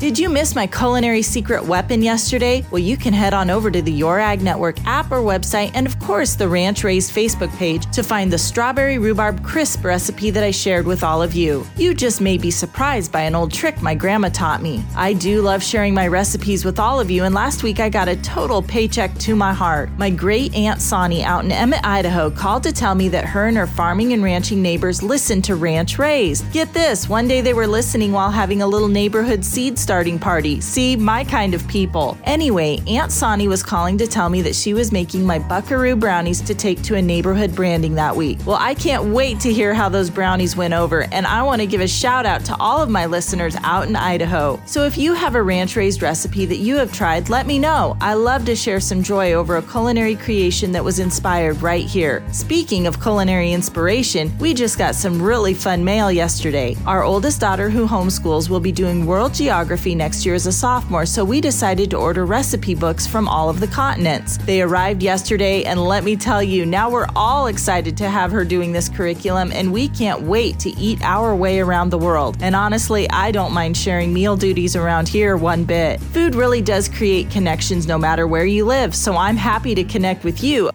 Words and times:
Did 0.00 0.18
you 0.18 0.30
miss 0.30 0.54
my 0.54 0.66
culinary 0.66 1.20
secret 1.20 1.62
weapon 1.62 2.00
yesterday? 2.00 2.64
Well, 2.70 2.78
you 2.78 2.96
can 2.96 3.12
head 3.12 3.34
on 3.34 3.50
over 3.50 3.70
to 3.70 3.82
the 3.82 3.92
Your 3.92 4.18
Ag 4.18 4.40
Network 4.40 4.82
app 4.86 5.12
or 5.12 5.18
website, 5.18 5.72
and 5.74 5.86
of 5.86 5.98
course, 5.98 6.36
the 6.36 6.48
Ranch 6.48 6.84
Raised 6.84 7.14
Facebook 7.14 7.54
page 7.58 7.84
to 7.92 8.02
find 8.02 8.32
the 8.32 8.38
strawberry 8.38 8.96
rhubarb 8.96 9.44
crisp 9.44 9.84
recipe 9.84 10.30
that 10.30 10.42
I 10.42 10.52
shared 10.52 10.86
with 10.86 11.04
all 11.04 11.20
of 11.20 11.34
you. 11.34 11.66
You 11.76 11.92
just 11.92 12.22
may 12.22 12.38
be 12.38 12.50
surprised 12.50 13.12
by 13.12 13.20
an 13.20 13.34
old 13.34 13.52
trick 13.52 13.82
my 13.82 13.94
grandma 13.94 14.30
taught 14.30 14.62
me. 14.62 14.82
I 14.96 15.12
do 15.12 15.42
love 15.42 15.62
sharing 15.62 15.92
my 15.92 16.08
recipes 16.08 16.64
with 16.64 16.78
all 16.78 16.98
of 16.98 17.10
you, 17.10 17.24
and 17.24 17.34
last 17.34 17.62
week 17.62 17.78
I 17.78 17.90
got 17.90 18.08
a 18.08 18.16
total 18.22 18.62
paycheck 18.62 19.14
to 19.18 19.36
my 19.36 19.52
heart. 19.52 19.90
My 19.98 20.08
great 20.08 20.54
aunt 20.54 20.80
Sonny 20.80 21.22
out 21.22 21.44
in 21.44 21.52
Emmett, 21.52 21.84
Idaho 21.84 22.30
called 22.30 22.62
to 22.62 22.72
tell 22.72 22.94
me 22.94 23.10
that 23.10 23.26
her 23.26 23.48
and 23.48 23.56
her 23.58 23.66
farming 23.66 24.14
and 24.14 24.24
ranching 24.24 24.62
neighbors 24.62 25.02
listen 25.02 25.42
to 25.42 25.56
Ranch 25.56 25.98
Raised. 25.98 26.50
Get 26.52 26.72
this, 26.72 27.06
one 27.06 27.28
day 27.28 27.42
they 27.42 27.52
were 27.52 27.66
listening 27.66 28.12
while 28.12 28.30
having 28.30 28.62
a 28.62 28.66
little 28.66 28.88
neighborhood 28.88 29.44
seed 29.44 29.78
starting 29.90 30.20
party. 30.20 30.60
See, 30.60 30.94
my 30.94 31.24
kind 31.24 31.52
of 31.52 31.66
people. 31.66 32.16
Anyway, 32.22 32.78
Aunt 32.86 33.10
Sonny 33.10 33.48
was 33.48 33.60
calling 33.60 33.98
to 33.98 34.06
tell 34.06 34.28
me 34.28 34.40
that 34.42 34.54
she 34.54 34.72
was 34.72 34.92
making 34.92 35.26
my 35.26 35.40
buckaroo 35.40 35.96
brownies 35.96 36.40
to 36.42 36.54
take 36.54 36.80
to 36.82 36.94
a 36.94 37.02
neighborhood 37.02 37.56
branding 37.56 37.96
that 37.96 38.14
week. 38.14 38.38
Well, 38.46 38.56
I 38.60 38.72
can't 38.74 39.12
wait 39.12 39.40
to 39.40 39.52
hear 39.52 39.74
how 39.74 39.88
those 39.88 40.08
brownies 40.08 40.54
went 40.54 40.74
over, 40.74 41.08
and 41.10 41.26
I 41.26 41.42
want 41.42 41.60
to 41.60 41.66
give 41.66 41.80
a 41.80 41.88
shout 41.88 42.24
out 42.24 42.44
to 42.44 42.56
all 42.60 42.80
of 42.80 42.88
my 42.88 43.06
listeners 43.06 43.56
out 43.64 43.88
in 43.88 43.96
Idaho. 43.96 44.62
So 44.64 44.84
if 44.84 44.96
you 44.96 45.12
have 45.12 45.34
a 45.34 45.42
ranch 45.42 45.74
raised 45.74 46.02
recipe 46.02 46.46
that 46.46 46.58
you 46.58 46.76
have 46.76 46.92
tried, 46.92 47.28
let 47.28 47.48
me 47.48 47.58
know. 47.58 47.96
I 48.00 48.14
love 48.14 48.44
to 48.44 48.54
share 48.54 48.78
some 48.78 49.02
joy 49.02 49.32
over 49.32 49.56
a 49.56 49.62
culinary 49.62 50.14
creation 50.14 50.70
that 50.70 50.84
was 50.84 51.00
inspired 51.00 51.60
right 51.62 51.84
here. 51.84 52.22
Speaking 52.30 52.86
of 52.86 53.02
culinary 53.02 53.52
inspiration, 53.52 54.32
we 54.38 54.54
just 54.54 54.78
got 54.78 54.94
some 54.94 55.20
really 55.20 55.52
fun 55.52 55.82
mail 55.82 56.12
yesterday. 56.12 56.76
Our 56.86 57.02
oldest 57.02 57.40
daughter, 57.40 57.68
who 57.68 57.88
homeschools, 57.88 58.48
will 58.48 58.60
be 58.60 58.70
doing 58.70 59.04
world 59.04 59.34
geography 59.34 59.79
next 59.86 60.26
year 60.26 60.34
as 60.34 60.46
a 60.46 60.52
sophomore, 60.52 61.06
so 61.06 61.24
we 61.24 61.40
decided 61.40 61.90
to 61.90 61.96
order 61.96 62.26
recipe 62.26 62.74
books 62.74 63.06
from 63.06 63.26
all 63.26 63.48
of 63.48 63.60
the 63.60 63.66
continents. 63.66 64.36
They 64.36 64.62
arrived 64.62 65.02
yesterday, 65.02 65.64
and 65.64 65.82
let 65.82 66.04
me 66.04 66.16
tell 66.16 66.42
you, 66.42 66.66
now 66.66 66.90
we're 66.90 67.08
all 67.16 67.46
excited 67.46 67.96
to 67.96 68.08
have 68.08 68.30
her 68.30 68.44
doing 68.44 68.72
this 68.72 68.88
curriculum, 68.88 69.50
and 69.52 69.72
we 69.72 69.88
can't 69.88 70.22
wait 70.22 70.58
to 70.60 70.70
eat 70.78 71.00
our 71.02 71.34
way 71.34 71.60
around 71.60 71.90
the 71.90 71.98
world. 71.98 72.36
And 72.40 72.54
honestly, 72.54 73.08
I 73.10 73.30
don't 73.30 73.52
mind 73.52 73.76
sharing 73.76 74.12
meal 74.12 74.36
duties 74.36 74.76
around 74.76 75.08
here 75.08 75.36
one 75.36 75.64
bit. 75.64 76.00
Food 76.00 76.34
really 76.34 76.60
does 76.60 76.88
create 76.88 77.30
connections 77.30 77.86
no 77.86 77.96
matter 77.96 78.26
where 78.26 78.46
you 78.46 78.66
live, 78.66 78.94
so 78.94 79.16
I'm 79.16 79.36
happy 79.36 79.74
to 79.74 79.84
connect 79.84 80.24
with 80.24 80.44
you. 80.44 80.70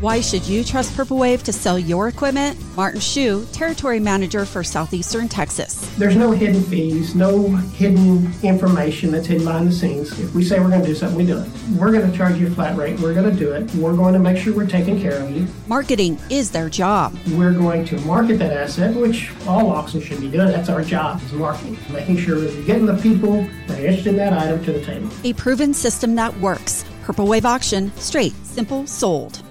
Why 0.00 0.22
should 0.22 0.46
you 0.46 0.64
trust 0.64 0.96
Purple 0.96 1.18
Wave 1.18 1.42
to 1.42 1.52
sell 1.52 1.78
your 1.78 2.08
equipment? 2.08 2.58
Martin 2.74 3.00
Shu, 3.00 3.44
Territory 3.52 4.00
Manager 4.00 4.46
for 4.46 4.64
Southeastern 4.64 5.28
Texas. 5.28 5.86
There's 5.98 6.16
no 6.16 6.30
hidden 6.30 6.62
fees, 6.62 7.14
no 7.14 7.48
hidden 7.48 8.32
information 8.42 9.12
that's 9.12 9.26
hidden 9.26 9.44
behind 9.44 9.68
the 9.68 9.72
scenes. 9.72 10.18
If 10.18 10.34
we 10.34 10.42
say 10.42 10.58
we're 10.58 10.70
going 10.70 10.80
to 10.80 10.86
do 10.86 10.94
something, 10.94 11.18
we 11.18 11.26
do 11.26 11.36
it. 11.36 11.50
We're 11.78 11.92
going 11.92 12.10
to 12.10 12.16
charge 12.16 12.38
you 12.38 12.46
a 12.46 12.50
flat 12.50 12.78
rate. 12.78 12.98
We're 12.98 13.12
going 13.12 13.30
to 13.30 13.38
do 13.38 13.52
it. 13.52 13.70
We're 13.74 13.94
going 13.94 14.14
to 14.14 14.18
make 14.18 14.38
sure 14.38 14.54
we're 14.54 14.66
taking 14.66 14.98
care 14.98 15.22
of 15.22 15.30
you. 15.32 15.46
Marketing 15.66 16.18
is 16.30 16.50
their 16.50 16.70
job. 16.70 17.14
We're 17.32 17.52
going 17.52 17.84
to 17.84 18.00
market 18.00 18.38
that 18.38 18.56
asset, 18.56 18.96
which 18.96 19.30
all 19.46 19.68
auctions 19.70 20.04
should 20.04 20.22
be 20.22 20.30
doing. 20.30 20.46
That's 20.46 20.70
our 20.70 20.82
job, 20.82 21.22
is 21.24 21.34
marketing. 21.34 21.76
Making 21.90 22.16
sure 22.16 22.38
you're 22.38 22.64
getting 22.64 22.86
the 22.86 22.96
people 23.02 23.46
that 23.66 23.78
are 23.78 23.84
interested 23.84 24.10
in 24.10 24.16
that 24.16 24.32
item 24.32 24.64
to 24.64 24.72
the 24.72 24.82
table. 24.82 25.10
A 25.24 25.34
proven 25.34 25.74
system 25.74 26.14
that 26.14 26.34
works. 26.40 26.86
Purple 27.02 27.26
Wave 27.26 27.44
Auction, 27.44 27.92
straight, 27.96 28.32
simple, 28.46 28.86
sold. 28.86 29.42